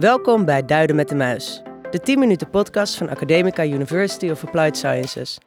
Welkom 0.00 0.44
bij 0.44 0.64
Duiden 0.64 0.96
met 0.96 1.08
de 1.08 1.14
Muis, 1.14 1.62
de 1.90 2.00
10 2.00 2.18
minuten 2.18 2.50
podcast 2.50 2.94
van 2.94 3.08
Academica 3.08 3.64
University 3.64 4.30
of 4.30 4.44
Applied 4.44 4.76
Sciences. 4.76 5.38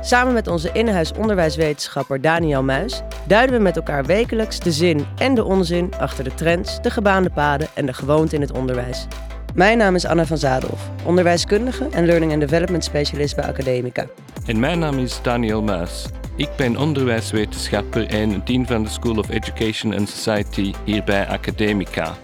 Samen 0.00 0.32
met 0.32 0.46
onze 0.46 0.70
in-huis 0.72 1.12
onderwijswetenschapper 1.12 2.20
Daniel 2.20 2.62
Muis 2.62 3.02
duiden 3.26 3.56
we 3.56 3.62
met 3.62 3.76
elkaar 3.76 4.04
wekelijks 4.04 4.60
de 4.60 4.72
zin 4.72 5.06
en 5.16 5.34
de 5.34 5.44
onzin 5.44 5.90
achter 5.98 6.24
de 6.24 6.34
trends, 6.34 6.82
de 6.82 6.90
gebaande 6.90 7.30
paden 7.30 7.68
en 7.74 7.86
de 7.86 7.92
gewoonte 7.92 8.34
in 8.34 8.40
het 8.40 8.52
onderwijs. 8.52 9.06
Mijn 9.54 9.78
naam 9.78 9.94
is 9.94 10.06
Anna 10.06 10.26
van 10.26 10.38
Zadelhoff, 10.38 10.90
onderwijskundige 11.04 11.88
en 11.90 12.06
learning 12.06 12.32
and 12.32 12.40
development 12.40 12.84
specialist 12.84 13.36
bij 13.36 13.44
Academica. 13.44 14.06
En 14.46 14.60
mijn 14.60 14.78
naam 14.78 14.98
is 14.98 15.22
Daniel 15.22 15.62
Muis. 15.62 16.06
Ik 16.36 16.50
ben 16.56 16.76
onderwijswetenschapper 16.76 18.06
en 18.06 18.42
dean 18.44 18.66
van 18.66 18.82
de 18.82 18.88
School 18.88 19.16
of 19.16 19.28
Education 19.28 19.94
and 19.94 20.08
Society 20.08 20.72
hier 20.84 21.04
bij 21.04 21.26
Academica. 21.26 22.16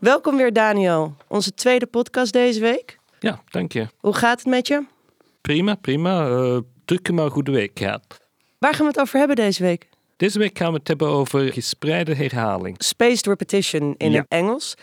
Welkom 0.00 0.36
weer 0.36 0.52
Daniel, 0.52 1.14
onze 1.28 1.54
tweede 1.54 1.86
podcast 1.86 2.32
deze 2.32 2.60
week. 2.60 2.98
Ja, 3.20 3.42
dank 3.50 3.72
je. 3.72 3.86
Hoe 4.00 4.12
gaat 4.14 4.38
het 4.38 4.48
met 4.48 4.66
je? 4.68 4.84
Prima, 5.40 5.74
prima. 5.74 6.28
Uh, 6.28 6.58
drukke 6.84 7.12
maar 7.12 7.30
goede 7.30 7.50
week 7.50 7.78
gehad. 7.78 8.20
Waar 8.58 8.74
gaan 8.74 8.82
we 8.86 8.90
het 8.92 9.00
over 9.00 9.18
hebben 9.18 9.36
deze 9.36 9.62
week? 9.62 9.88
Deze 10.16 10.38
week 10.38 10.58
gaan 10.58 10.72
we 10.72 10.78
het 10.78 10.88
hebben 10.88 11.08
over 11.08 11.52
gespreide 11.52 12.14
herhaling. 12.14 12.74
Spaced 12.82 13.26
repetition 13.26 13.94
in 13.96 14.10
Ja. 14.10 14.18
het 14.18 14.26
Engels. 14.28 14.74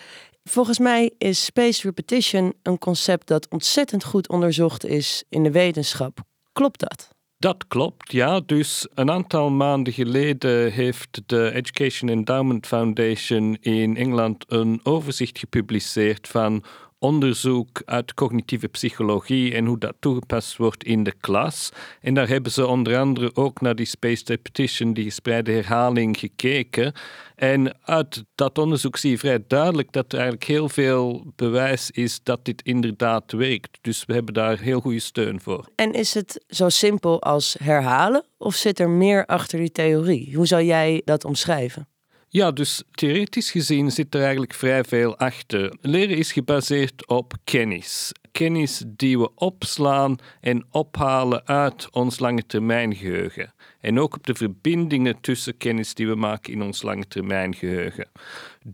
Volgens 0.43 0.79
mij 0.79 1.11
is 1.17 1.45
spaced 1.45 1.83
repetition 1.83 2.53
een 2.63 2.77
concept 2.77 3.27
dat 3.27 3.47
ontzettend 3.49 4.03
goed 4.03 4.29
onderzocht 4.29 4.85
is 4.85 5.23
in 5.29 5.43
de 5.43 5.51
wetenschap. 5.51 6.19
Klopt 6.53 6.79
dat? 6.79 7.09
Dat 7.43 7.67
klopt, 7.67 8.11
ja. 8.11 8.39
Dus 8.39 8.87
een 8.93 9.11
aantal 9.11 9.49
maanden 9.49 9.93
geleden 9.93 10.71
heeft 10.71 11.21
de 11.25 11.51
Education 11.51 12.09
Endowment 12.09 12.67
Foundation 12.67 13.57
in 13.61 13.97
Engeland 13.97 14.45
een 14.47 14.79
overzicht 14.83 15.39
gepubliceerd 15.39 16.27
van 16.27 16.63
onderzoek 17.03 17.81
uit 17.85 18.13
cognitieve 18.13 18.67
psychologie 18.67 19.53
en 19.53 19.65
hoe 19.65 19.77
dat 19.77 19.95
toegepast 19.99 20.57
wordt 20.57 20.83
in 20.83 21.03
de 21.03 21.13
klas. 21.19 21.69
En 22.01 22.13
daar 22.13 22.27
hebben 22.27 22.51
ze 22.51 22.67
onder 22.67 22.97
andere 22.97 23.35
ook 23.35 23.61
naar 23.61 23.75
die 23.75 23.85
spaced 23.85 24.29
repetition, 24.29 24.93
die 24.93 25.03
gespreide 25.03 25.51
herhaling, 25.51 26.17
gekeken. 26.17 26.93
En 27.35 27.77
uit 27.81 28.23
dat 28.35 28.57
onderzoek 28.57 28.97
zie 28.97 29.11
je 29.11 29.17
vrij 29.17 29.43
duidelijk 29.47 29.91
dat 29.91 30.11
er 30.11 30.19
eigenlijk 30.19 30.47
heel 30.47 30.69
veel 30.69 31.25
bewijs 31.35 31.91
is 31.91 32.19
dat 32.23 32.45
dit 32.45 32.61
inderdaad 32.61 33.31
werkt. 33.31 33.77
Dus 33.81 34.05
we 34.05 34.13
hebben 34.13 34.33
daar 34.33 34.59
heel 34.59 34.79
goede 34.79 34.99
steun 34.99 35.41
voor. 35.41 35.69
En 35.75 35.93
is 35.93 36.13
het 36.13 36.43
zo 36.47 36.69
simpel 36.69 37.21
als 37.21 37.55
herhalen 37.63 38.25
of 38.37 38.55
zit 38.55 38.79
er 38.79 38.89
meer 38.89 39.25
achter 39.25 39.59
die 39.59 39.71
theorie? 39.71 40.35
Hoe 40.35 40.47
zou 40.47 40.63
jij 40.63 41.01
dat 41.05 41.25
omschrijven? 41.25 41.87
Ja, 42.33 42.51
dus 42.51 42.83
theoretisch 42.91 43.51
gezien 43.51 43.91
zit 43.91 44.15
er 44.15 44.21
eigenlijk 44.21 44.53
vrij 44.53 44.83
veel 44.83 45.17
achter. 45.17 45.73
Leren 45.81 46.17
is 46.17 46.31
gebaseerd 46.31 47.07
op 47.07 47.33
kennis. 47.43 48.11
Kennis 48.31 48.83
die 48.87 49.19
we 49.19 49.29
opslaan 49.35 50.15
en 50.41 50.65
ophalen 50.71 51.47
uit 51.47 51.87
ons 51.91 52.19
lange 52.19 52.45
termijn 52.45 52.95
geheugen. 52.95 53.53
En 53.79 53.99
ook 53.99 54.15
op 54.15 54.25
de 54.25 54.33
verbindingen 54.35 55.21
tussen 55.21 55.57
kennis 55.57 55.93
die 55.93 56.07
we 56.07 56.15
maken 56.15 56.53
in 56.53 56.61
ons 56.61 56.81
lange 56.81 57.07
termijn 57.07 57.55
geheugen. 57.55 58.09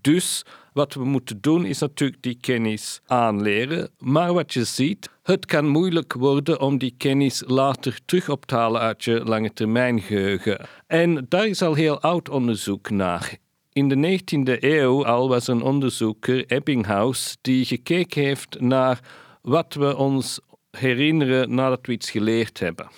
Dus 0.02 0.46
wat 0.74 0.94
we 0.94 1.04
moeten 1.04 1.42
doen 1.42 1.66
is 1.66 1.80
natuurlijk 1.80 2.22
die 2.22 2.38
kennis 2.42 3.02
aanleren. 3.06 3.90
Maar 3.98 4.34
wat 4.34 4.54
je 4.54 4.64
ziet, 4.64 5.10
het 5.24 5.46
kan 5.46 5.68
moeilijk 5.68 6.14
worden 6.14 6.60
om 6.60 6.78
die 6.78 6.94
kennis 6.98 7.44
later 7.48 8.00
terug 8.06 8.30
op 8.30 8.46
te 8.46 8.56
halen 8.56 8.82
uit 8.82 9.04
je 9.04 9.24
lange 9.24 9.54
termijn 9.54 10.02
geheugen. 10.02 10.68
En 10.88 11.26
daar 11.30 11.48
is 11.48 11.62
al 11.62 11.74
heel 11.74 12.02
oud 12.02 12.30
onderzoek 12.30 12.90
naar. 12.90 13.38
In 13.74 13.88
de 13.88 14.20
19e 14.20 14.64
eeuw 14.64 15.06
al 15.06 15.30
was 15.30 15.48
een 15.48 15.62
onderzoeker, 15.62 16.46
Ebbinghaus, 16.46 17.38
die 17.42 17.66
gekeken 17.66 18.24
heeft 18.24 18.60
naar 18.60 19.00
wat 19.42 19.74
we 19.74 19.96
ons 19.96 20.40
herinneren 20.72 21.54
nadat 21.54 21.86
we 21.86 21.92
iets 21.92 22.12
geleerd 22.12 22.60
hebben. 22.60 22.90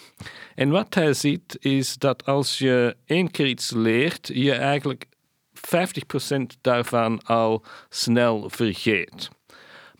En 0.55 0.69
wat 0.69 0.93
hij 0.93 1.13
ziet 1.13 1.57
is 1.59 1.97
dat 1.97 2.25
als 2.25 2.57
je 2.57 2.95
één 3.05 3.31
keer 3.31 3.47
iets 3.47 3.71
leert, 3.71 4.29
je 4.33 4.53
eigenlijk 4.53 5.05
50% 5.53 6.41
daarvan 6.61 7.21
al 7.21 7.63
snel 7.89 8.49
vergeet. 8.49 9.29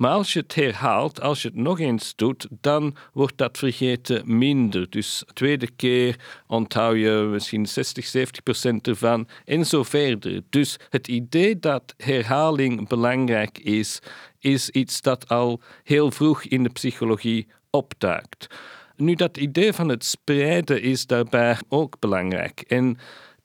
Maar 0.01 0.11
als 0.11 0.33
je 0.33 0.39
het 0.39 0.55
herhaalt, 0.55 1.21
als 1.21 1.41
je 1.41 1.47
het 1.47 1.57
nog 1.57 1.79
eens 1.79 2.15
doet, 2.15 2.47
dan 2.61 2.95
wordt 3.13 3.37
dat 3.37 3.57
vergeten 3.57 4.37
minder. 4.37 4.89
Dus 4.89 5.23
de 5.27 5.33
tweede 5.33 5.71
keer 5.75 6.15
onthoud 6.47 6.95
je 6.95 7.27
misschien 7.31 7.65
60, 7.65 8.05
70 8.05 8.43
procent 8.43 8.87
ervan 8.87 9.27
en 9.45 9.65
zo 9.65 9.83
verder. 9.83 10.41
Dus 10.49 10.77
het 10.89 11.07
idee 11.07 11.59
dat 11.59 11.93
herhaling 11.97 12.87
belangrijk 12.87 13.57
is, 13.57 13.99
is 14.39 14.69
iets 14.69 15.01
dat 15.01 15.27
al 15.27 15.61
heel 15.83 16.11
vroeg 16.11 16.43
in 16.43 16.63
de 16.63 16.69
psychologie 16.69 17.47
opduikt. 17.69 18.47
Nu, 18.95 19.15
dat 19.15 19.37
idee 19.37 19.73
van 19.73 19.89
het 19.89 20.05
spreiden 20.05 20.81
is 20.81 21.05
daarbij 21.05 21.57
ook 21.67 21.99
belangrijk. 21.99 22.61
En 22.61 22.97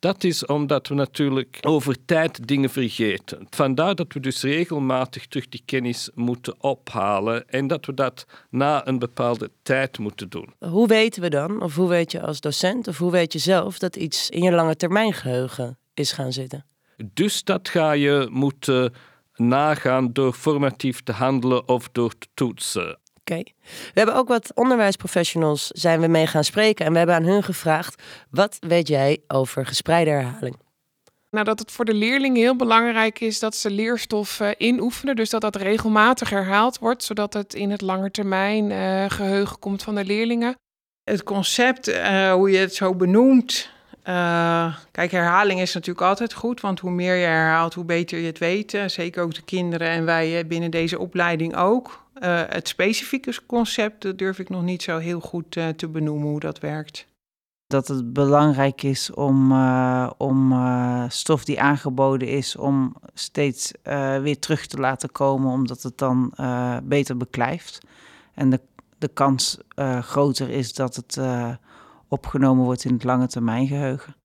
dat 0.07 0.25
is 0.25 0.47
omdat 0.47 0.89
we 0.89 0.95
natuurlijk 0.95 1.59
over 1.61 2.05
tijd 2.05 2.49
dingen 2.49 2.71
vergeten. 2.71 3.47
Vandaar 3.51 3.95
dat 3.95 4.13
we 4.13 4.21
dus 4.21 4.43
regelmatig 4.43 5.27
terug 5.27 5.49
die 5.49 5.63
kennis 5.65 6.11
moeten 6.15 6.55
ophalen 6.63 7.49
en 7.49 7.67
dat 7.67 7.87
we 7.87 7.95
dat 7.95 8.27
na 8.51 8.87
een 8.87 8.99
bepaalde 8.99 9.51
tijd 9.63 9.99
moeten 9.99 10.29
doen. 10.29 10.55
Hoe 10.59 10.87
weten 10.87 11.23
we 11.23 11.29
dan, 11.29 11.63
of 11.63 11.75
hoe 11.75 11.89
weet 11.89 12.13
je 12.13 12.21
als 12.21 12.41
docent, 12.41 12.89
of 12.89 12.99
hoe 12.99 13.11
weet 13.11 13.33
je 13.33 13.39
zelf 13.39 13.79
dat 13.79 13.97
iets 13.97 14.31
in 14.31 14.43
je 14.43 14.53
lange 14.53 14.77
termijn 14.77 15.13
geheugen 15.13 15.79
is 15.95 16.13
gaan 16.13 16.33
zitten? 16.33 16.65
Dus 17.13 17.45
dat 17.45 17.69
ga 17.69 17.93
je 17.93 18.29
moeten 18.31 18.93
nagaan 19.35 20.13
door 20.13 20.33
formatief 20.33 21.03
te 21.03 21.13
handelen 21.13 21.69
of 21.69 21.89
door 21.93 22.19
te 22.19 22.27
toetsen. 22.35 22.99
Oké. 23.31 23.43
We 23.65 23.93
hebben 23.95 24.15
ook 24.15 24.29
wat 24.29 24.51
onderwijsprofessionals 24.55 25.67
zijn 25.67 26.01
we 26.01 26.07
mee 26.07 26.27
gaan 26.27 26.45
spreken 26.45 26.87
en 26.87 26.93
we 26.93 26.99
hebben 26.99 27.17
aan 27.17 27.25
hun 27.25 27.43
gevraagd: 27.43 28.03
wat 28.31 28.57
weet 28.61 28.89
jij 28.89 29.19
over 29.29 29.67
gespreide 29.67 30.11
herhaling? 30.11 30.57
Nou, 31.31 31.45
dat 31.45 31.59
het 31.59 31.73
voor 31.73 31.85
de 31.85 31.95
leerlingen 31.95 32.41
heel 32.41 32.57
belangrijk 32.57 33.21
is 33.21 33.39
dat 33.39 33.57
ze 33.57 33.71
leerstof 33.71 34.41
eh, 34.41 34.51
inoefenen. 34.57 35.17
Dus 35.17 35.31
dat 35.31 35.41
dat 35.41 35.57
regelmatig 35.57 36.31
herhaald 36.31 36.79
wordt, 36.79 37.05
zodat 37.05 37.33
het 37.33 37.55
in 37.55 37.71
het 37.71 37.81
langetermijn 37.81 38.71
eh 38.71 39.05
geheugen 39.09 39.59
komt 39.59 39.83
van 39.83 39.95
de 39.95 40.05
leerlingen. 40.05 40.55
Het 41.05 41.23
concept, 41.23 41.89
eh, 41.89 42.33
hoe 42.33 42.51
je 42.51 42.59
het 42.59 42.75
zo 42.75 42.95
benoemt. 42.95 43.71
Eh, 44.07 44.77
kijk, 44.91 45.11
herhaling 45.11 45.61
is 45.61 45.75
natuurlijk 45.75 46.07
altijd 46.07 46.33
goed, 46.33 46.61
want 46.61 46.81
hoe 46.81 46.91
meer 46.91 47.15
je 47.15 47.27
herhaalt, 47.27 47.75
hoe 47.75 47.85
beter 47.85 48.19
je 48.19 48.27
het 48.27 48.39
weet. 48.39 48.75
Eh, 48.75 48.89
zeker 48.89 49.23
ook 49.23 49.35
de 49.35 49.43
kinderen 49.43 49.89
en 49.89 50.05
wij 50.05 50.47
binnen 50.47 50.71
deze 50.71 50.99
opleiding 50.99 51.57
ook. 51.57 52.05
Eh, 52.15 52.43
het 52.49 52.69
specifieke 52.69 53.33
concept 53.47 54.19
durf 54.19 54.39
ik 54.39 54.49
nog 54.49 54.63
niet 54.63 54.83
zo 54.83 54.99
heel 54.99 55.21
goed 55.21 55.51
te 55.77 55.89
benoemen 55.89 56.29
hoe 56.29 56.41
dat 56.41 56.59
werkt. 56.59 57.07
dat 57.67 57.89
het 57.89 58.13
belangrijk 58.13 58.83
is 58.83 59.11
om, 59.11 59.53
om 60.17 60.55
stof 61.09 61.45
die 61.45 61.61
aangeboden 61.61 62.29
is, 62.29 62.57
om 62.57 62.97
steeds 63.15 63.73
weer 64.23 64.39
terug 64.39 64.67
te 64.67 64.77
laten 64.77 65.13
komen, 65.13 65.53
omdat 65.53 65.83
het 65.83 65.99
dan 65.99 66.35
beter 66.85 67.17
beklijft. 67.17 67.79
En 68.35 68.51
de, 68.51 68.61
de 68.99 69.09
kans 69.09 69.59
groter 70.01 70.51
is 70.51 70.75
dat 70.75 70.97
het 70.97 71.19
opgenomen 72.09 72.65
wordt 72.65 72.85
in 72.85 72.93
het 72.93 73.05
lange 73.05 73.27
termijn 73.27 73.67
geheugen. 73.67 74.17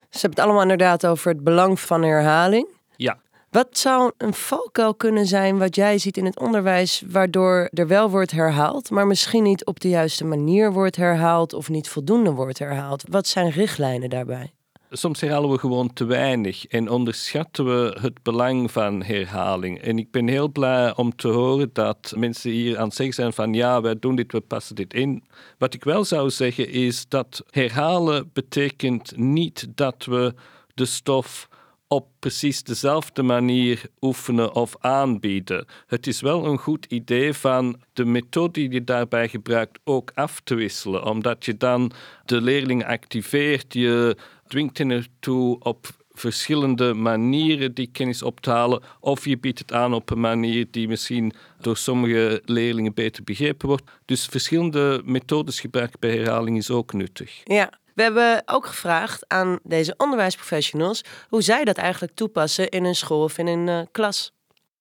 Ze 0.00 0.18
hebben 0.20 0.30
het 0.30 0.38
allemaal 0.38 0.62
inderdaad 0.62 1.06
over 1.06 1.32
het 1.32 1.44
belang 1.44 1.80
van 1.80 2.02
herhaling. 2.02 2.68
Ja. 2.96 3.18
Wat 3.50 3.78
zou 3.78 4.12
een 4.16 4.34
valkuil 4.34 4.94
kunnen 4.94 5.26
zijn 5.26 5.58
wat 5.58 5.74
jij 5.74 5.98
ziet 5.98 6.16
in 6.16 6.24
het 6.24 6.38
onderwijs, 6.38 7.02
waardoor 7.06 7.68
er 7.72 7.86
wel 7.86 8.10
wordt 8.10 8.30
herhaald, 8.30 8.90
maar 8.90 9.06
misschien 9.06 9.42
niet 9.42 9.64
op 9.64 9.80
de 9.80 9.88
juiste 9.88 10.24
manier 10.24 10.72
wordt 10.72 10.96
herhaald 10.96 11.52
of 11.52 11.68
niet 11.68 11.88
voldoende 11.88 12.30
wordt 12.30 12.58
herhaald? 12.58 13.04
Wat 13.08 13.26
zijn 13.26 13.50
richtlijnen 13.50 14.10
daarbij? 14.10 14.52
Soms 14.92 15.20
herhalen 15.20 15.50
we 15.50 15.58
gewoon 15.58 15.92
te 15.92 16.04
weinig 16.04 16.66
en 16.66 16.88
onderschatten 16.88 17.64
we 17.64 17.96
het 18.00 18.22
belang 18.22 18.70
van 18.70 19.02
herhaling. 19.02 19.80
En 19.80 19.98
ik 19.98 20.10
ben 20.10 20.28
heel 20.28 20.48
blij 20.48 20.96
om 20.96 21.16
te 21.16 21.28
horen 21.28 21.70
dat 21.72 22.12
mensen 22.16 22.50
hier 22.50 22.78
aan 22.78 22.86
het 22.86 22.94
zeggen 22.94 23.14
zijn 23.14 23.32
van 23.32 23.54
ja, 23.54 23.80
wij 23.80 23.98
doen 23.98 24.16
dit, 24.16 24.32
we 24.32 24.40
passen 24.40 24.74
dit 24.74 24.94
in. 24.94 25.24
Wat 25.58 25.74
ik 25.74 25.84
wel 25.84 26.04
zou 26.04 26.30
zeggen 26.30 26.68
is 26.68 27.08
dat 27.08 27.44
herhalen 27.50 28.30
betekent 28.32 29.16
niet 29.16 29.66
dat 29.74 30.04
we 30.04 30.34
de 30.74 30.84
stof 30.84 31.48
op 31.88 32.08
precies 32.18 32.62
dezelfde 32.62 33.22
manier 33.22 33.82
oefenen 34.00 34.54
of 34.54 34.76
aanbieden. 34.78 35.66
Het 35.86 36.06
is 36.06 36.20
wel 36.20 36.46
een 36.46 36.58
goed 36.58 36.86
idee 36.86 37.32
van 37.32 37.80
de 37.92 38.04
methode 38.04 38.52
die 38.52 38.70
je 38.70 38.84
daarbij 38.84 39.28
gebruikt 39.28 39.78
ook 39.84 40.10
af 40.14 40.40
te 40.44 40.54
wisselen, 40.54 41.04
omdat 41.04 41.44
je 41.44 41.56
dan 41.56 41.92
de 42.24 42.40
leerling 42.40 42.86
activeert, 42.86 43.72
je 43.74 44.16
dwingt 44.50 44.78
hen 44.78 44.90
ertoe 44.90 45.58
op 45.58 45.86
verschillende 46.12 46.94
manieren 46.94 47.74
die 47.74 47.88
kennis 47.92 48.22
op 48.22 48.40
te 48.40 48.50
halen, 48.50 48.82
of 49.00 49.24
je 49.24 49.38
biedt 49.38 49.58
het 49.58 49.72
aan 49.72 49.94
op 49.94 50.10
een 50.10 50.20
manier 50.20 50.66
die 50.70 50.88
misschien 50.88 51.32
door 51.60 51.76
sommige 51.76 52.42
leerlingen 52.44 52.94
beter 52.94 53.24
begrepen 53.24 53.68
wordt. 53.68 53.90
Dus 54.04 54.26
verschillende 54.26 55.02
methodes 55.04 55.60
gebruiken 55.60 56.00
bij 56.00 56.16
herhaling 56.16 56.56
is 56.56 56.70
ook 56.70 56.92
nuttig. 56.92 57.40
Ja, 57.44 57.72
we 57.94 58.02
hebben 58.02 58.42
ook 58.46 58.66
gevraagd 58.66 59.28
aan 59.28 59.58
deze 59.62 59.94
onderwijsprofessionals 59.96 61.04
hoe 61.28 61.42
zij 61.42 61.64
dat 61.64 61.76
eigenlijk 61.76 62.14
toepassen 62.14 62.68
in 62.68 62.84
een 62.84 62.94
school 62.94 63.22
of 63.22 63.38
in 63.38 63.46
een 63.46 63.68
eh, 63.68 63.86
klas. 63.90 64.32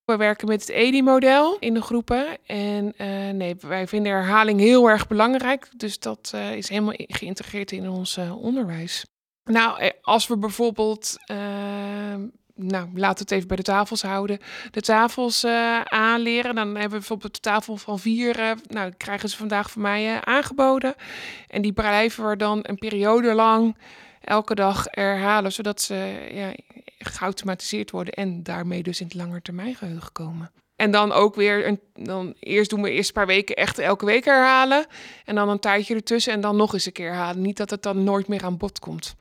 We 0.06 0.18
werken 0.18 0.48
met 0.48 0.62
het 0.62 0.70
EDI-model 0.70 1.58
in 1.60 1.74
de 1.74 1.82
groepen. 1.82 2.38
En 2.46 2.94
uh, 2.98 3.30
nee, 3.30 3.56
wij 3.60 3.88
vinden 3.88 4.12
herhaling 4.12 4.60
heel 4.60 4.90
erg 4.90 5.08
belangrijk. 5.08 5.70
Dus 5.78 6.00
dat 6.00 6.32
uh, 6.36 6.56
is 6.56 6.70
helemaal 6.70 6.94
geïntegreerd 6.98 7.72
in 7.72 7.90
ons 7.90 8.18
uh, 8.18 8.44
onderwijs. 8.44 9.06
Nou, 9.52 9.92
als 10.02 10.28
we 10.28 10.38
bijvoorbeeld 10.38 11.18
nou, 12.60 12.90
laten 12.94 13.18
we 13.18 13.22
het 13.22 13.32
even 13.32 13.48
bij 13.48 13.58
de 13.58 13.64
tafels 13.64 14.02
houden. 14.02 14.40
De 14.72 14.82
tafels 14.82 15.44
uh, 15.44 15.82
aanleren. 15.82 16.56
Dan 16.56 16.68
hebben 16.68 16.84
we 16.84 16.98
bijvoorbeeld 16.98 17.34
de 17.34 17.40
tafel 17.40 17.78
van 17.78 18.00
vier. 18.00 18.40
Uh, 18.40 18.52
nou, 18.68 18.94
krijgen 18.98 19.30
ze 19.30 19.38
vandaag 19.38 19.72
van 19.72 19.82
mij 19.82 20.22
aangeboden. 20.22 20.96
En 21.48 21.62
die 21.62 21.74
blijven 21.74 22.30
we 22.30 22.36
dan 22.36 22.60
een 22.62 22.78
periode 22.78 23.34
lang 23.34 23.78
elke 24.22 24.56
dag 24.56 24.86
herhalen. 24.90 25.52
Zodat 25.52 25.82
ze 25.82 26.28
ja, 26.32 26.54
geautomatiseerd 26.98 27.92
worden. 27.92 28.14
En 28.14 28.44
daarmee 28.44 28.84
dus 28.84 29.00
in 29.00 29.06
het 29.06 29.16
langetermijngeheugen 29.16 30.12
komen. 30.12 30.52
En 30.76 30.92
dan 30.92 31.12
ook 31.12 31.36
weer, 31.36 31.68
een, 31.68 31.80
dan 31.94 32.34
eerst 32.40 32.70
doen 32.70 32.82
we 32.82 32.92
eerst 32.92 33.08
een 33.08 33.14
paar 33.14 33.28
weken 33.28 33.56
echt 33.56 33.80
elke 33.80 34.06
week 34.06 34.26
herhalen. 34.26 34.86
En 35.26 35.36
dan 35.36 35.50
een 35.50 35.60
tijdje 35.60 35.96
ertussen 35.96 36.34
en 36.34 36.42
dan 36.42 36.56
nog 36.56 36.74
eens 36.74 36.86
een 36.86 36.92
keer 36.92 37.10
herhalen. 37.10 37.42
Niet 37.42 37.58
dat 37.58 37.70
het 37.70 37.84
dan 37.84 38.04
nooit 38.04 38.28
meer 38.28 38.44
aan 38.44 38.58
bod 38.58 38.80
komt. 38.80 39.16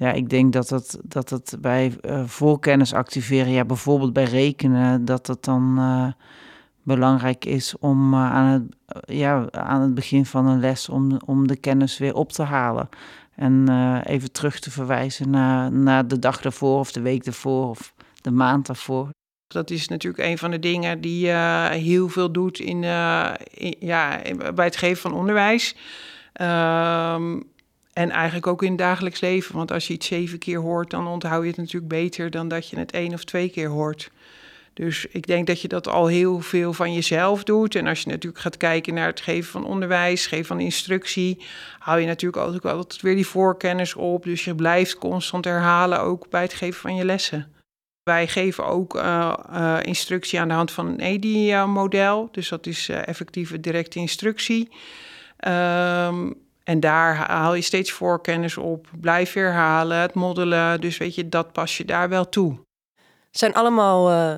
Ja, 0.00 0.12
ik 0.12 0.28
denk 0.28 0.52
dat 0.52 0.68
het, 0.68 0.98
dat 1.02 1.30
het 1.30 1.56
bij 1.60 1.96
uh, 2.02 2.24
voorkennis 2.24 2.92
activeren, 2.92 3.52
ja, 3.52 3.64
bijvoorbeeld 3.64 4.12
bij 4.12 4.24
rekenen, 4.24 5.04
dat 5.04 5.26
het 5.26 5.44
dan 5.44 5.74
uh, 5.78 6.08
belangrijk 6.82 7.44
is 7.44 7.78
om 7.78 8.14
uh, 8.14 8.32
aan, 8.32 8.46
het, 8.46 8.62
ja, 9.06 9.50
aan 9.50 9.80
het 9.80 9.94
begin 9.94 10.26
van 10.26 10.46
een 10.46 10.60
les 10.60 10.88
om, 10.88 11.18
om 11.26 11.46
de 11.46 11.56
kennis 11.56 11.98
weer 11.98 12.14
op 12.14 12.32
te 12.32 12.42
halen. 12.42 12.88
En 13.34 13.68
even 14.04 14.32
terug 14.32 14.60
te 14.60 14.70
verwijzen 14.70 15.30
naar, 15.30 15.72
naar 15.72 16.08
de 16.08 16.18
dag 16.18 16.40
daarvoor 16.40 16.78
of 16.78 16.92
de 16.92 17.00
week 17.00 17.24
daarvoor 17.24 17.68
of 17.68 17.94
de 18.20 18.30
maand 18.30 18.66
daarvoor. 18.66 19.08
Dat 19.46 19.70
is 19.70 19.88
natuurlijk 19.88 20.24
een 20.24 20.38
van 20.38 20.50
de 20.50 20.58
dingen 20.58 21.00
die 21.00 21.28
heel 21.28 22.08
veel 22.08 22.32
doet 22.32 22.58
in, 22.58 22.84
in, 23.54 23.76
ja, 23.78 24.20
bij 24.54 24.64
het 24.64 24.76
geven 24.76 25.10
van 25.10 25.12
onderwijs. 25.12 25.76
Ehm, 26.32 27.40
en 27.98 28.10
eigenlijk 28.10 28.46
ook 28.46 28.62
in 28.62 28.68
het 28.68 28.78
dagelijks 28.78 29.20
leven. 29.20 29.56
Want 29.56 29.72
als 29.72 29.86
je 29.86 29.92
iets 29.92 30.06
zeven 30.06 30.38
keer 30.38 30.58
hoort, 30.58 30.90
dan 30.90 31.06
onthoud 31.06 31.42
je 31.42 31.48
het 31.48 31.56
natuurlijk 31.56 31.88
beter 31.88 32.30
dan 32.30 32.48
dat 32.48 32.68
je 32.68 32.78
het 32.78 32.92
één 32.92 33.12
of 33.12 33.24
twee 33.24 33.48
keer 33.48 33.68
hoort. 33.68 34.10
Dus 34.74 35.06
ik 35.06 35.26
denk 35.26 35.46
dat 35.46 35.60
je 35.60 35.68
dat 35.68 35.88
al 35.88 36.06
heel 36.06 36.40
veel 36.40 36.72
van 36.72 36.94
jezelf 36.94 37.44
doet. 37.44 37.74
En 37.74 37.86
als 37.86 38.00
je 38.00 38.08
natuurlijk 38.08 38.42
gaat 38.42 38.56
kijken 38.56 38.94
naar 38.94 39.06
het 39.06 39.20
geven 39.20 39.50
van 39.50 39.64
onderwijs, 39.64 40.26
geven 40.26 40.46
van 40.46 40.60
instructie, 40.60 41.42
hou 41.78 42.00
je 42.00 42.06
natuurlijk 42.06 42.42
altijd, 42.42 42.64
altijd 42.64 43.02
weer 43.02 43.14
die 43.14 43.26
voorkennis 43.26 43.94
op. 43.94 44.24
Dus 44.24 44.44
je 44.44 44.54
blijft 44.54 44.98
constant 44.98 45.44
herhalen, 45.44 46.00
ook 46.00 46.30
bij 46.30 46.42
het 46.42 46.54
geven 46.54 46.80
van 46.80 46.96
je 46.96 47.04
lessen. 47.04 47.52
Wij 48.02 48.28
geven 48.28 48.66
ook 48.66 48.96
uh, 48.96 49.34
uh, 49.52 49.78
instructie 49.82 50.40
aan 50.40 50.48
de 50.48 50.54
hand 50.54 50.70
van 50.70 50.86
een 50.86 51.00
EDI-model. 51.00 52.28
Dus 52.32 52.48
dat 52.48 52.66
is 52.66 52.88
uh, 52.88 53.08
effectieve 53.08 53.60
directe 53.60 53.98
instructie. 53.98 54.68
Um, 55.48 56.46
en 56.68 56.80
daar 56.80 57.14
haal 57.16 57.54
je 57.54 57.62
steeds 57.62 57.92
voorkennis 57.92 58.56
op, 58.56 58.86
blijf 59.00 59.32
herhalen, 59.32 59.98
het 59.98 60.14
moddelen. 60.14 60.80
Dus 60.80 60.96
weet 60.98 61.14
je, 61.14 61.28
dat 61.28 61.52
pas 61.52 61.76
je 61.76 61.84
daar 61.84 62.08
wel 62.08 62.28
toe. 62.28 62.66
zijn 63.30 63.54
allemaal 63.54 64.10
uh, 64.10 64.36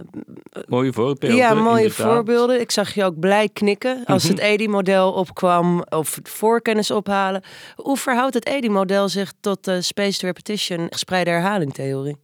mooie 0.69 0.93
voorbeelden. 0.93 1.39
Ja, 1.39 1.55
mooie 1.55 1.83
inderdaad. 1.83 2.07
voorbeelden. 2.13 2.61
Ik 2.61 2.71
zag 2.71 2.95
je 2.95 3.05
ook 3.05 3.19
blij 3.19 3.49
knikken 3.49 4.03
als 4.07 4.23
Mhm. 4.25 4.33
het 4.33 4.41
EDI-model 4.43 5.13
opkwam 5.13 5.85
of 5.89 6.15
het 6.15 6.29
voorkennis 6.29 6.91
ophalen. 6.91 7.43
Hoe 7.77 7.97
verhoudt 7.97 8.35
het 8.35 8.47
EDI-model 8.47 9.09
zich 9.09 9.33
tot 9.41 9.65
de 9.65 9.83
spaced 9.83 10.23
repetition, 10.23 10.87
gespreide 10.91 11.31
herhalingtheorie? 11.31 12.17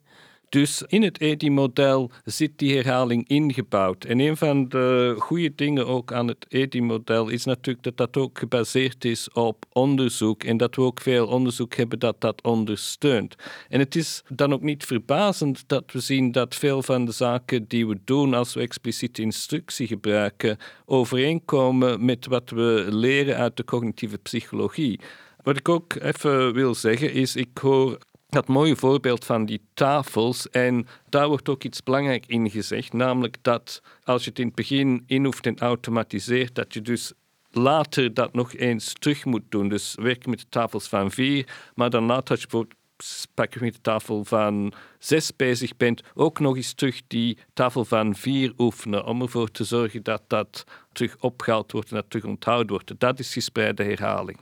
Dus 0.48 0.82
in 0.86 1.02
het 1.02 1.20
EDI-model 1.20 2.10
zit 2.24 2.52
die 2.56 2.74
herhaling 2.74 3.28
ingebouwd. 3.28 4.04
En 4.04 4.20
een 4.20 4.36
van 4.36 4.68
de 4.68 5.14
goede 5.18 5.52
dingen 5.54 5.86
ook 5.86 6.12
aan 6.12 6.28
het 6.28 6.46
EDI-model 6.48 7.28
is 7.28 7.44
natuurlijk 7.44 7.84
dat 7.84 7.96
dat 7.96 8.16
ook 8.16 8.38
gebaseerd 8.38 9.04
is 9.04 9.30
op 9.32 9.64
onderzoek 9.72 10.44
en 10.44 10.56
dat 10.56 10.76
we 10.76 10.82
ook 10.82 11.00
veel 11.00 11.26
onderzoek 11.26 11.74
hebben 11.74 11.98
dat 11.98 12.20
dat 12.20 12.42
ondersteunt. 12.42 13.34
En 13.68 13.78
het 13.78 13.94
is 13.96 14.22
dan 14.28 14.52
ook 14.52 14.62
niet 14.62 14.84
verbazend 14.84 15.64
dat 15.66 15.84
we 15.92 16.00
zien 16.00 16.32
dat 16.32 16.54
veel 16.54 16.82
van 16.82 17.04
de 17.04 17.12
zaken 17.12 17.64
die 17.68 17.86
we 17.86 17.98
doen 18.04 18.34
als 18.34 18.54
we 18.54 18.60
expliciete 18.60 19.22
instructie 19.22 19.86
gebruiken 19.86 20.58
overeenkomen 20.84 22.04
met 22.04 22.26
wat 22.26 22.50
we 22.50 22.86
leren 22.88 23.36
uit 23.36 23.56
de 23.56 23.64
cognitieve 23.64 24.18
psychologie. 24.18 25.00
Wat 25.46 25.56
ik 25.56 25.68
ook 25.68 25.94
even 25.94 26.54
wil 26.54 26.74
zeggen 26.74 27.12
is, 27.12 27.36
ik 27.36 27.58
hoor 27.58 27.98
dat 28.28 28.46
mooie 28.48 28.76
voorbeeld 28.76 29.24
van 29.24 29.46
die 29.46 29.60
tafels. 29.74 30.50
En 30.50 30.86
daar 31.08 31.28
wordt 31.28 31.48
ook 31.48 31.64
iets 31.64 31.82
belangrijk 31.82 32.26
in 32.26 32.50
gezegd, 32.50 32.92
namelijk 32.92 33.36
dat 33.42 33.82
als 34.02 34.24
je 34.24 34.30
het 34.30 34.38
in 34.38 34.46
het 34.46 34.54
begin 34.54 35.04
inhoeft 35.06 35.46
en 35.46 35.58
automatiseert, 35.58 36.54
dat 36.54 36.74
je 36.74 36.82
dus 36.82 37.12
later 37.50 38.14
dat 38.14 38.32
nog 38.32 38.54
eens 38.54 38.92
terug 38.92 39.24
moet 39.24 39.44
doen. 39.48 39.68
Dus 39.68 39.94
werken 39.94 40.30
met 40.30 40.38
de 40.38 40.48
tafels 40.48 40.88
van 40.88 41.10
vier, 41.10 41.70
maar 41.74 41.90
dan 41.90 42.04
later 42.04 42.30
als 42.30 42.40
je 42.40 42.46
bijvoorbeeld 42.46 43.60
met 43.60 43.74
de 43.74 43.80
tafel 43.80 44.24
van 44.24 44.72
zes 44.98 45.36
bezig 45.36 45.76
bent, 45.76 46.02
ook 46.14 46.38
nog 46.40 46.56
eens 46.56 46.72
terug 46.72 47.02
die 47.06 47.38
tafel 47.52 47.84
van 47.84 48.14
vier 48.14 48.52
oefenen, 48.58 49.04
om 49.04 49.22
ervoor 49.22 49.50
te 49.50 49.64
zorgen 49.64 50.02
dat 50.02 50.22
dat 50.26 50.64
terug 50.92 51.16
opgehaald 51.20 51.72
wordt 51.72 51.90
en 51.90 51.96
dat 51.96 52.10
terug 52.10 52.24
onthouden 52.24 52.72
wordt. 52.72 53.00
Dat 53.00 53.18
is 53.18 53.32
gespreide 53.32 53.82
herhaling. 53.84 54.38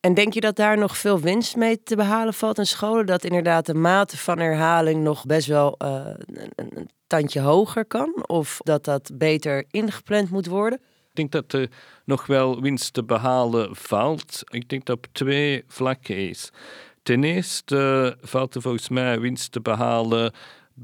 En 0.00 0.14
denk 0.14 0.34
je 0.34 0.40
dat 0.40 0.56
daar 0.56 0.78
nog 0.78 0.96
veel 0.96 1.20
winst 1.20 1.56
mee 1.56 1.82
te 1.82 1.96
behalen 1.96 2.34
valt 2.34 2.58
in 2.58 2.66
scholen? 2.66 3.06
Dat 3.06 3.24
inderdaad 3.24 3.66
de 3.66 3.74
mate 3.74 4.16
van 4.16 4.38
herhaling 4.38 5.02
nog 5.02 5.26
best 5.26 5.46
wel 5.46 5.74
uh, 5.84 6.06
een, 6.16 6.50
een, 6.56 6.88
tandje 7.06 7.40
hoger 7.40 7.84
kan? 7.84 8.24
Of 8.26 8.58
dat 8.62 8.84
dat 8.84 9.10
beter 9.14 9.64
ingepland 9.70 10.30
moet 10.30 10.46
worden? 10.46 10.78
Ik 10.80 11.16
denk 11.16 11.30
dat 11.30 11.52
er 11.52 11.68
nog 12.04 12.26
wel 12.26 12.60
winst 12.60 12.92
te 12.92 13.04
behalen 13.04 13.76
valt. 13.76 14.42
Ik 14.48 14.68
denk 14.68 14.84
dat 14.84 14.96
op 14.96 15.06
twee 15.12 15.64
vlakken 15.66 16.28
is. 16.28 16.50
Ten 17.02 17.24
eerste 17.24 18.16
valt 18.20 18.54
er 18.54 18.62
volgens 18.62 18.88
mij 18.88 19.20
winst 19.20 19.52
te 19.52 19.60
behalen 19.60 20.32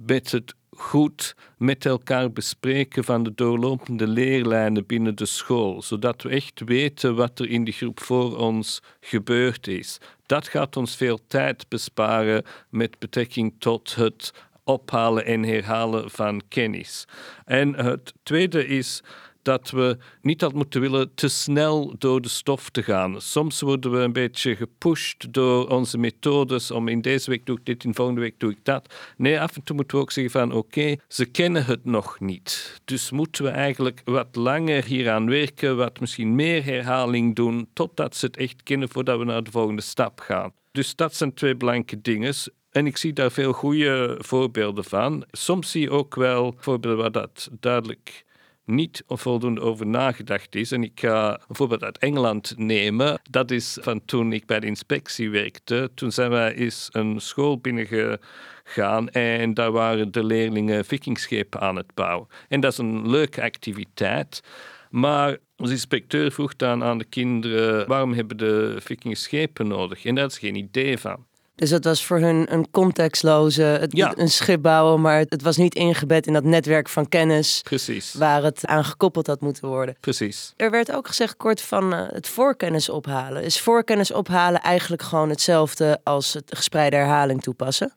met 0.05 0.31
het 0.33 0.55
goed 0.71 1.35
met 1.59 1.87
elkaar 1.87 2.33
bespreken 2.33 3.05
van 3.05 3.23
de 3.23 3.35
doorlopende 3.35 4.07
leerlijnen 4.07 4.87
binnen 4.87 5.17
de 5.17 5.27
school, 5.27 5.83
zodat 5.83 6.23
we 6.23 6.29
echt 6.29 6.61
weten 6.65 7.15
wat 7.15 7.39
er 7.39 7.49
in 7.49 7.65
de 7.65 7.73
groep 7.73 8.01
voor 8.01 8.37
ons 8.37 8.83
gebeurd 9.01 9.67
is. 9.67 9.99
Dat 10.27 10.49
gaat 10.49 10.77
ons 10.77 10.97
veel 10.97 11.19
tijd 11.27 11.69
besparen 11.69 12.45
met 12.71 12.99
betrekking 12.99 13.55
tot 13.59 13.95
het 13.95 14.33
ophalen 14.65 15.25
en 15.25 15.43
herhalen 15.43 16.11
van 16.11 16.43
kennis. 16.49 17.05
En 17.45 17.75
het 17.75 18.13
tweede 18.23 18.67
is 18.67 19.03
dat 19.47 19.71
we 19.71 19.97
niet 20.23 20.43
altijd 20.43 20.61
moeten 20.61 20.81
willen 20.81 21.15
te 21.15 21.29
snel 21.29 21.95
door 21.99 22.21
de 22.21 22.29
stof 22.29 22.71
te 22.71 22.83
gaan. 22.83 23.21
Soms 23.21 23.61
worden 23.61 23.91
we 23.91 23.99
een 23.99 24.13
beetje 24.13 24.57
gepusht 24.57 25.33
door 25.33 25.69
onze 25.69 25.99
methodes 25.99 26.71
om 26.71 26.89
in 26.89 27.01
deze 27.01 27.31
week 27.31 27.47
doe 27.47 27.59
ik 27.59 27.65
dit, 27.65 27.85
in 27.85 27.95
volgende 27.95 28.21
week 28.21 28.41
doe 28.41 28.51
ik 28.51 28.59
dat. 28.63 28.95
Nee, 29.17 29.41
af 29.41 29.57
en 29.57 29.63
toe 29.63 29.77
moeten 29.77 29.97
we 29.97 30.03
ook 30.03 30.13
zeggen 30.13 30.33
van 30.33 30.53
oké, 30.53 30.97
ze 31.09 31.25
kennen 31.25 31.65
het 31.65 31.85
nog 31.85 32.21
niet. 32.21 32.81
Dus 32.85 33.11
moeten 33.11 33.45
we 33.45 33.51
eigenlijk 33.51 34.01
wat 34.05 34.37
langer 34.37 34.85
hieraan 34.85 35.29
werken, 35.29 35.77
wat 35.77 36.01
misschien 36.01 36.35
meer 36.35 36.65
herhaling 36.65 37.35
doen, 37.35 37.69
totdat 37.73 38.17
ze 38.17 38.27
het 38.27 38.37
echt 38.37 38.63
kennen 38.63 38.89
voordat 38.89 39.19
we 39.19 39.25
naar 39.25 39.43
de 39.43 39.51
volgende 39.51 39.83
stap 39.83 40.21
gaan. 40.21 40.53
Dus 40.73 40.97
dat 40.97 41.15
zijn 41.15 41.35
twee 41.35 41.57
belangrijke 41.57 42.01
dingen. 42.01 42.35
En 42.71 42.87
ik 42.87 42.97
zie 42.97 43.13
daar 43.13 43.31
veel 43.31 43.53
goede 43.53 44.19
voorbeelden 44.19 44.85
van. 44.85 45.25
Soms 45.31 45.71
zie 45.71 45.81
je 45.81 45.91
ook 45.91 46.15
wel 46.15 46.55
voorbeelden 46.59 47.01
waar 47.01 47.13
dat 47.13 47.49
duidelijk 47.61 48.25
niet 48.67 49.03
voldoende 49.07 49.61
over 49.61 49.87
nagedacht 49.87 50.55
is. 50.55 50.73
En 50.73 50.83
ik 50.83 51.01
ga 51.01 51.41
een 51.49 51.57
voorbeeld 51.57 51.83
uit 51.83 51.99
Engeland 51.99 52.55
nemen. 52.57 53.21
Dat 53.31 53.51
is 53.51 53.79
van 53.81 54.05
toen 54.05 54.33
ik 54.33 54.47
bij 54.47 54.61
de 54.61 54.67
inspectie 54.67 55.31
werkte. 55.31 55.91
Toen 55.95 56.13
zijn 56.13 56.31
wij 56.31 56.55
eens 56.55 56.89
een 56.93 57.21
school 57.21 57.59
binnengegaan 57.59 59.09
en 59.11 59.55
daar 59.55 59.73
waren 59.73 60.13
de 60.13 60.25
leerlingen 60.25 60.85
vikingschepen 60.85 61.61
aan 61.61 61.77
het 61.77 61.95
bouwen. 61.95 62.29
En 62.49 62.61
dat 62.61 62.73
is 62.73 62.79
een 62.79 63.11
leuke 63.11 63.43
activiteit. 63.43 64.43
Maar 64.91 65.37
onze 65.57 65.73
inspecteur 65.73 66.33
vroeg 66.33 66.57
dan 66.57 66.85
aan 66.85 66.99
de 66.99 67.05
kinderen: 67.05 67.89
waarom 67.89 68.13
hebben 68.13 68.37
de 68.37 68.77
vikingen 68.79 69.17
schepen 69.17 69.69
nodig? 69.69 70.05
En 70.05 70.15
daar 70.15 70.27
is 70.27 70.39
geen 70.39 70.57
idee 70.57 70.99
van. 70.99 71.27
Dus 71.57 71.71
het 71.71 71.85
was 71.85 72.05
voor 72.05 72.19
hun 72.19 72.53
een 72.53 72.71
contextloze, 72.71 73.63
het, 73.63 73.97
Ja. 73.97 74.13
een 74.17 74.29
schip 74.29 74.63
bouwen, 74.63 75.01
maar 75.01 75.19
het 75.29 75.43
was 75.43 75.57
niet 75.57 75.75
ingebed 75.75 76.27
in 76.27 76.33
dat 76.33 76.45
netwerk 76.45 76.89
van 76.89 77.09
kennis 77.09 77.61
Precies. 77.63 78.15
waar 78.15 78.43
het 78.43 78.67
aan 78.67 78.85
gekoppeld 78.85 79.27
had 79.27 79.41
moeten 79.41 79.69
worden. 79.69 79.97
Precies. 80.01 80.53
Er 80.57 80.71
werd 80.71 80.93
ook 80.93 81.07
gezegd 81.07 81.37
kort 81.37 81.61
van 81.61 81.93
eh, 81.95 82.01
het 82.09 82.29
voorkennis 82.29 82.89
ophalen. 82.89 83.43
Is 83.43 83.61
voorkennis 83.61 84.13
ophalen 84.13 84.61
eigenlijk 84.61 85.03
gewoon 85.03 85.29
hetzelfde 85.29 86.01
als 86.05 86.33
het 86.33 86.45
gespreide 86.57 86.97
herhaling 86.97 87.43
toepassen? 87.43 87.93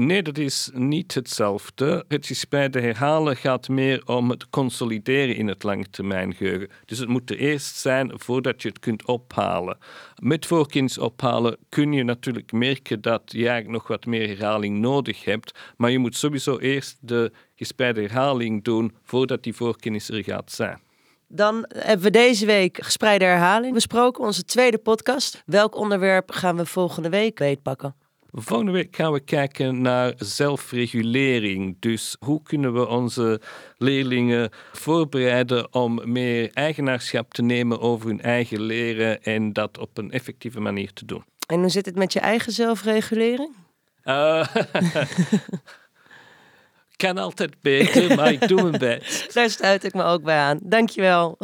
Nee, 0.00 0.22
dat 0.22 0.38
is 0.38 0.70
niet 0.72 1.14
hetzelfde. 1.14 2.04
Het 2.08 2.26
gespreide 2.26 2.80
herhalen 2.80 3.36
gaat 3.36 3.68
meer 3.68 4.06
om 4.06 4.30
het 4.30 4.50
consolideren 4.50 5.36
in 5.36 5.48
het 5.48 5.62
langetermijngeheugen. 5.62 6.68
Dus 6.84 6.98
het 6.98 7.08
moet 7.08 7.30
er 7.30 7.36
eerst 7.36 7.76
zijn 7.76 8.12
voordat 8.14 8.62
je 8.62 8.68
het 8.68 8.78
kunt 8.78 9.06
ophalen. 9.06 9.78
Met 10.22 10.46
voorkennis 10.46 10.98
ophalen 10.98 11.56
kun 11.68 11.92
je 11.92 12.02
natuurlijk 12.02 12.52
merken 12.52 13.00
dat 13.00 13.22
je 13.26 13.48
eigenlijk 13.48 13.68
nog 13.68 13.86
wat 13.86 14.06
meer 14.06 14.28
herhaling 14.28 14.78
nodig 14.78 15.24
hebt, 15.24 15.58
maar 15.76 15.90
je 15.90 15.98
moet 15.98 16.16
sowieso 16.16 16.58
eerst 16.58 16.96
de 17.00 17.32
gespreide 17.54 18.00
herhaling 18.00 18.64
doen 18.64 18.94
voordat 19.02 19.42
die 19.42 19.54
voorkennis 19.54 20.08
er 20.08 20.24
gaat 20.24 20.50
zijn. 20.50 20.80
Dan 21.28 21.64
hebben 21.68 22.04
we 22.04 22.10
deze 22.10 22.46
week 22.46 22.84
gespreide 22.84 23.24
herhaling 23.24 23.74
besproken, 23.74 24.24
onze 24.24 24.44
tweede 24.44 24.78
podcast. 24.78 25.42
Welk 25.46 25.76
onderwerp 25.76 26.30
gaan 26.30 26.56
we 26.56 26.66
volgende 26.66 27.08
week 27.08 27.38
beetpakken? 27.38 27.94
Volgende 28.32 28.72
week 28.72 28.96
gaan 28.96 29.12
we 29.12 29.20
kijken 29.20 29.82
naar 29.82 30.12
zelfregulering. 30.16 31.76
Dus 31.80 32.16
hoe 32.18 32.42
kunnen 32.42 32.72
we 32.72 32.88
onze 32.88 33.40
leerlingen 33.78 34.50
voorbereiden 34.72 35.74
om 35.74 36.00
meer 36.04 36.50
eigenaarschap 36.52 37.32
te 37.32 37.42
nemen 37.42 37.80
over 37.80 38.08
hun 38.08 38.20
eigen 38.20 38.60
leren 38.60 39.22
en 39.22 39.52
dat 39.52 39.78
op 39.78 39.98
een 39.98 40.10
effectieve 40.10 40.60
manier 40.60 40.92
te 40.92 41.04
doen. 41.04 41.24
En 41.46 41.60
hoe 41.60 41.68
zit 41.68 41.86
het 41.86 41.96
met 41.96 42.12
je 42.12 42.20
eigen 42.20 42.52
zelfregulering? 42.52 43.54
Uh, 44.04 44.46
kan 46.96 47.18
altijd 47.18 47.60
beter, 47.60 48.16
maar 48.16 48.32
ik 48.32 48.48
doe 48.48 48.62
mijn 48.62 48.78
best. 48.78 49.34
Daar 49.34 49.50
sluit 49.50 49.84
ik 49.84 49.94
me 49.94 50.02
ook 50.02 50.22
bij 50.22 50.38
aan. 50.38 50.58
Dankjewel. 50.62 51.38